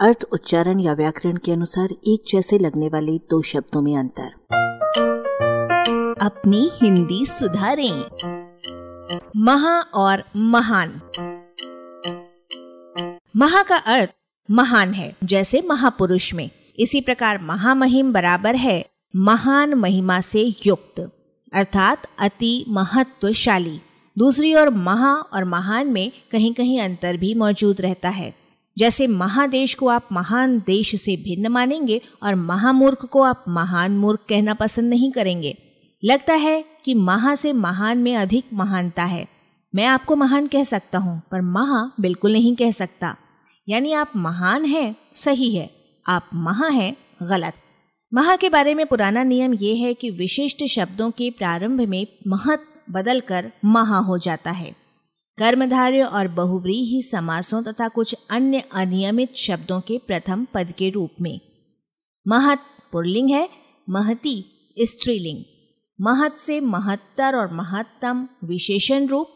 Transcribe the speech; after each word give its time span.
अर्थ, 0.00 0.24
उच्चारण 0.32 0.80
या 0.80 0.92
व्याकरण 0.92 1.36
के 1.36 1.52
अनुसार 1.52 1.88
एक 2.06 2.22
जैसे 2.28 2.58
लगने 2.58 2.88
वाले 2.88 3.18
दो 3.18 3.42
शब्दों 3.42 3.82
में 3.82 3.98
अंतर। 3.98 4.30
अपनी 6.20 6.70
हिंदी 6.82 7.26
सुधारें। 7.26 8.04
महा 9.36 9.80
और 9.80 10.24
महान। 10.36 11.00
महा 13.36 13.62
का 13.62 13.76
अर्थ, 13.76 14.10
महान 14.50 14.92
है, 14.92 15.16
जैसे 15.24 15.62
महापुरुष 15.62 16.34
में। 16.34 16.50
इसी 16.78 17.00
प्रकार 17.00 17.38
महामहिम 17.42 18.12
बराबर 18.12 18.54
है, 18.54 18.90
महान 19.16 19.74
महिमा 19.74 20.20
से 20.20 20.54
युक्त। 20.66 21.00
अर्थात 21.52 22.02
अति 22.18 22.64
महत्वशाली। 22.68 23.80
दूसरी 24.18 24.54
ओर 24.54 24.70
महा 24.70 25.14
और 25.14 25.44
महान 25.44 25.86
में 25.86 26.12
कहीं 26.30 26.54
कहीं 26.54 26.80
अंतर 26.80 27.16
भी 27.16 27.34
मौजूद 27.34 27.80
रहता 27.80 28.08
है। 28.08 28.37
जैसे 28.78 29.06
महादेश 29.06 29.74
को 29.74 29.88
आप 29.88 30.08
महान 30.12 30.58
देश 30.58 31.00
से 31.00 31.16
भिन्न 31.16 31.48
मानेंगे 31.48 32.00
और 32.22 32.34
महामूर्ख 32.34 33.04
को 33.04 33.22
आप 33.22 33.44
महान 33.48 33.92
मूर्ख 33.92 34.20
कहना 34.28 34.54
पसंद 34.54 34.90
नहीं 34.90 35.12
करेंगे। 35.12 35.58
लगता 36.04 36.34
है 36.34 36.64
कि 36.84 36.94
महा 36.94 37.34
से 37.34 37.52
महान 37.52 37.98
में 37.98 38.16
अधिक 38.16 38.44
महानता 38.52 39.04
है। 39.04 39.28
मैं 39.74 39.86
आपको 39.86 40.16
महान 40.16 40.46
कह 40.46 40.64
सकता 40.64 40.98
हूँ, 40.98 41.22
पर 41.30 41.40
महा 41.40 41.92
बिल्कुल 42.00 42.32
नहीं 42.32 42.56
कह 42.56 42.70
सकता। 42.70 43.16
यानी 43.68 43.92
आप 43.92 44.12
महान 44.16 44.64
हैं, 44.64 44.96
सही 45.14 45.56
है। 45.56 45.70
आप 46.06 46.30
महा 46.34 46.66
हैं, 46.66 46.96
गलत। 47.22 47.54
महा 48.14 48.36
के 48.36 48.48
बारे 48.48 48.74
में 48.74 48.86
पुराना 48.86 49.22
नियम 49.22 49.54
यह 49.54 49.86
है 49.86 49.94
कि 49.94 50.10
विशिष्ट 50.10 50.64
शब्दों 50.64 51.10
के 51.10 51.30
प्रारंभ 51.30 51.80
में 51.80 52.06
महत 52.26 52.64
बदलकर 52.90 53.52
महा 53.64 53.98
हो 53.98 54.18
जाता 54.18 54.50
है। 54.50 54.87
कर्मधार्य 55.38 56.02
और 56.02 56.28
बहुव्रीही 56.28 57.02
समासों 57.02 57.62
तथा 57.62 57.88
कुछ 57.88 58.16
अन्य 58.30 58.64
अनियमित 58.72 59.34
शब्दों 59.36 59.80
के 59.80 59.98
प्रथम 59.98 60.46
पद 60.54 60.72
के 60.78 60.90
रूप 60.90 61.10
में। 61.20 61.40
महत 62.28 62.58
पुरलिंग 62.92 63.30
है, 63.30 63.48
महती 63.90 64.44
स्त्रीलिंग। 64.78 65.44
महत 66.00 66.36
से 66.38 66.60
महत्तर 66.60 67.36
और 67.36 67.52
महत्तम 67.52 68.28
विशेषण 68.44 69.06
रूप 69.06 69.28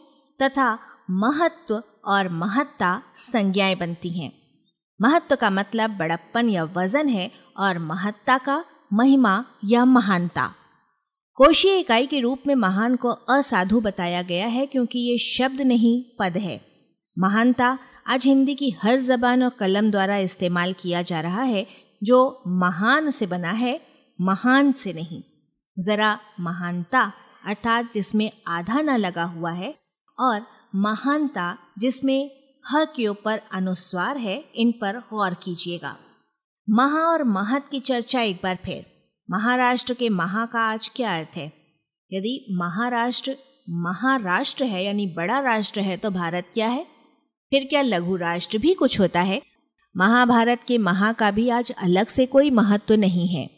तथा 0.43 0.79
महत्व 1.11 1.83
और 2.05 2.29
महत्ता 2.29 3.03
संज्ञाएँ 3.17 3.75
बनती 3.75 4.09
हैं। 4.09 4.33
महत्व 5.01 5.37
का 5.37 5.51
मतलब 5.51 5.91
बड़प्पन 5.91 6.49
या 6.49 6.65
वज़न 6.65 7.09
है 7.09 7.31
और 7.57 7.79
महत्ता 7.79 8.39
का 8.39 8.65
महिमा 8.93 9.45
या 9.65 9.85
महानता। 9.85 10.55
कोशीय 11.35 11.79
इकाई 11.79 12.07
के 12.07 12.21
रूप 12.21 12.43
में 12.47 12.55
महान 12.55 12.97
को 12.97 13.09
असाधु 13.09 13.81
बताया 13.81 14.23
गया 14.23 14.47
है 14.47 14.67
क्योंकि 14.67 14.99
ये 14.99 15.19
शब्द 15.19 15.61
नहीं, 15.61 16.05
पद 16.19 16.37
है। 16.37 16.61
महानता 17.19 17.79
आज 18.07 18.25
हिंदी 18.25 18.55
की 18.55 18.71
हर 18.71 18.97
जबान 18.97 19.43
और 19.43 19.51
कलम 19.51 19.91
द्वारा 19.91 20.17
इस्तेमाल 20.17 20.73
किया 20.73 21.03
जा 21.03 21.21
रहा 21.21 21.43
है, 21.43 21.67
जो 22.03 22.43
महान 22.47 23.11
से 23.11 23.27
बना 23.27 23.53
है, 23.53 23.81
महान 24.21 24.73
से 24.73 24.93
नहीं। 24.93 25.23
जरा 25.79 26.19
महानता, 26.41 27.13
अर्थात 27.45 27.91
जिसमें 27.95 28.31
आधा 28.47 28.81
न 28.81 28.91
लगा 28.91 29.25
हुआ 29.25 29.53
है, 29.53 29.75
और 30.19 30.47
महानता 30.75 31.59
जिसमें 31.79 32.31
ह 32.75 32.85
के 32.85 33.09
ऊपर 33.09 33.41
अनुस्वार 33.53 34.17
है, 34.17 34.45
इन 34.55 34.73
पर 34.73 34.99
गौर 34.99 35.35
कीजिएगा। 35.35 35.97
महा 36.71 37.01
और 37.01 37.25
महत 37.25 37.69
की 37.71 37.81
चर्चा 37.81 38.21
एक 38.21 38.41
बार 38.43 38.59
फिर। 38.65 38.92
महाराष्ट्र 39.31 39.95
के 39.95 40.09
महा 40.09 40.47
का 40.47 40.61
आज 40.61 40.91
क्या 40.97 41.19
अर्थ 41.19 41.37
है? 41.37 41.53
यदि 42.13 42.47
महाराष्ट्र 42.51 43.37
महाराष्ट्र 43.71 44.65
है, 44.65 44.85
यानी 44.85 45.07
बड़ा 45.07 45.41
राष्ट्र 45.41 45.81
है 45.81 45.97
तो 45.97 46.11
भारत 46.11 46.51
क्या 46.55 46.69
है? 46.69 46.87
फिर 47.51 47.65
क्या 47.65 47.83
लघु 47.83 48.17
राष्ट्र 48.17 48.59
भी 48.59 48.75
कुछ 48.75 49.01
होता 49.01 49.21
है? 49.21 49.43
महाभारत 49.97 50.61
के 50.69 50.79
महा 50.79 51.13
का 51.13 51.31
भी 51.31 51.49
आज 51.49 51.71
अलग 51.73 52.07
से 52.07 52.27
कोई 52.27 52.51
महत्व 52.51 52.95
नहीं 52.95 53.29
है। 53.29 53.49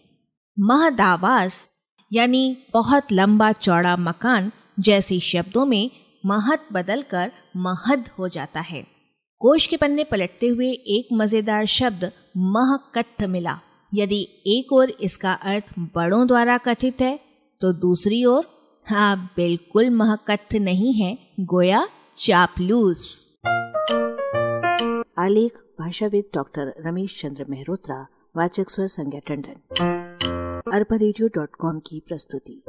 महदावास, 0.59 1.69
यानी 2.13 2.57
बहुत 2.73 3.13
लंबा 3.13 3.53
चौड़ा 3.53 3.97
मकान 3.97 4.53
जैसे 4.81 5.21
शब्दों 5.21 5.67
में 5.67 5.91
महत 6.27 6.69
बदलकर 6.73 7.33
महद 7.57 8.09
हो 8.19 8.29
जाता 8.29 8.61
है। 8.61 8.87
कोश 9.41 9.67
के 9.67 9.77
पन्ने 9.77 10.05
पलटते 10.05 10.49
हुए 10.49 10.71
एक 10.71 11.09
मज़ेदार 11.13 11.67
शब्द 11.67 12.13
महकत्थ 12.37 13.25
मिला। 13.25 13.61
यदि 13.95 14.29
एक 14.47 14.73
ओर 14.73 14.91
इसका 14.91 15.33
अर्थ 15.33 15.65
बड़ों 15.79 16.27
द्वारा 16.27 16.59
कथित 16.59 17.01
है 17.01 17.21
तो 17.61 17.73
दूसरी 17.73 18.25
ओर 18.25 18.55
हाँ 18.87 19.33
बिल्कुल 19.37 19.91
महकथ 19.91 20.55
नहीं 20.55 20.93
है, 20.93 21.19
गोया 21.41 21.89
चापलूस। 22.17 23.27
आलेख, 25.19 25.55
भाषाविद 25.81 26.25
डॉक्टर 26.35 26.75
रमेश 26.87 27.23
चंद्र 27.23 27.47
मेहरोत्रा, 27.49 28.07
वाचक 28.37 28.71
स्वर 28.71 28.87
संज्ञा 28.87 29.21
टंडन। 29.21 29.75
अरबा 30.73 31.79
की 31.79 32.03
प्रस्तुति। 32.09 32.63